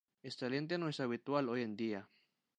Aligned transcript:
Esta 0.23 0.49
lente 0.49 0.79
no 0.79 0.89
es 0.89 0.99
habitual 0.99 1.47
hoy 1.47 1.61
en 1.61 1.75
día. 1.77 2.09